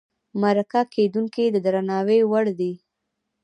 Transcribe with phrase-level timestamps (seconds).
[0.41, 2.73] مرکه کېدونکی د درناوي وړ دی.